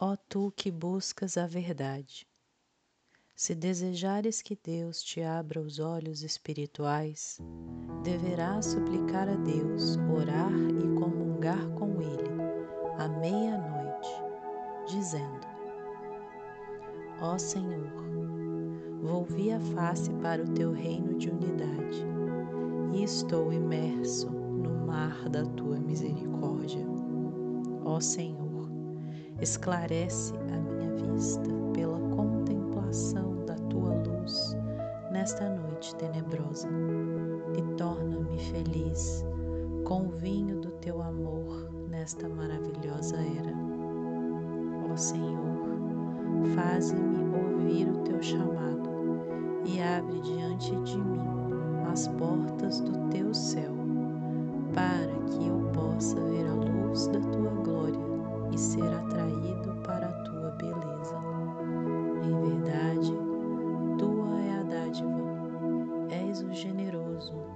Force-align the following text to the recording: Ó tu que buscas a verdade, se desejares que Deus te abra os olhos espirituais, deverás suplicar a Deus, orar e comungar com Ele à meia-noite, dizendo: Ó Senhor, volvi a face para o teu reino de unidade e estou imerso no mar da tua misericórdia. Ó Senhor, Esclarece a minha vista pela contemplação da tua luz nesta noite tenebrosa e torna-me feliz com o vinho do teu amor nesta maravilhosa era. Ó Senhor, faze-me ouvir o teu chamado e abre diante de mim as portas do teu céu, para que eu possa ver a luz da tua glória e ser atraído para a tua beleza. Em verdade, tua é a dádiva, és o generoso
Ó 0.00 0.16
tu 0.28 0.52
que 0.54 0.70
buscas 0.70 1.36
a 1.36 1.44
verdade, 1.44 2.24
se 3.34 3.52
desejares 3.52 4.40
que 4.40 4.56
Deus 4.56 5.02
te 5.02 5.22
abra 5.22 5.60
os 5.60 5.80
olhos 5.80 6.22
espirituais, 6.22 7.40
deverás 8.04 8.66
suplicar 8.66 9.28
a 9.28 9.34
Deus, 9.34 9.96
orar 9.96 10.52
e 10.52 11.00
comungar 11.00 11.68
com 11.70 12.00
Ele 12.00 12.30
à 12.96 13.08
meia-noite, 13.08 14.08
dizendo: 14.86 15.48
Ó 17.20 17.36
Senhor, 17.36 17.90
volvi 19.02 19.50
a 19.50 19.58
face 19.58 20.12
para 20.22 20.44
o 20.44 20.54
teu 20.54 20.70
reino 20.70 21.18
de 21.18 21.28
unidade 21.28 22.06
e 22.94 23.02
estou 23.02 23.52
imerso 23.52 24.30
no 24.30 24.86
mar 24.86 25.28
da 25.28 25.44
tua 25.44 25.80
misericórdia. 25.80 26.86
Ó 27.84 27.98
Senhor, 27.98 28.47
Esclarece 29.40 30.34
a 30.52 30.58
minha 30.58 30.90
vista 30.96 31.48
pela 31.72 31.98
contemplação 32.16 33.44
da 33.46 33.54
tua 33.70 33.94
luz 33.94 34.56
nesta 35.12 35.48
noite 35.48 35.94
tenebrosa 35.94 36.68
e 37.56 37.62
torna-me 37.76 38.38
feliz 38.38 39.24
com 39.84 40.06
o 40.06 40.10
vinho 40.10 40.60
do 40.60 40.70
teu 40.72 41.00
amor 41.00 41.70
nesta 41.88 42.28
maravilhosa 42.28 43.16
era. 43.16 43.54
Ó 44.90 44.96
Senhor, 44.96 45.56
faze-me 46.54 47.18
ouvir 47.36 47.88
o 47.88 47.98
teu 48.02 48.20
chamado 48.20 48.90
e 49.64 49.80
abre 49.80 50.20
diante 50.20 50.74
de 50.82 50.98
mim 50.98 51.28
as 51.90 52.08
portas 52.08 52.80
do 52.80 53.08
teu 53.08 53.32
céu, 53.32 53.72
para 54.74 55.14
que 55.26 55.46
eu 55.46 55.58
possa 55.72 56.16
ver 56.22 56.46
a 56.46 56.54
luz 56.54 57.06
da 57.06 57.20
tua 57.20 57.50
glória 57.62 58.00
e 58.52 58.58
ser 58.58 58.87
atraído 59.08 59.74
para 59.84 60.06
a 60.06 60.12
tua 60.24 60.50
beleza. 60.50 61.16
Em 62.22 62.60
verdade, 62.60 63.12
tua 63.98 64.40
é 64.40 64.60
a 64.60 64.62
dádiva, 64.62 65.08
és 66.10 66.42
o 66.42 66.52
generoso 66.52 67.47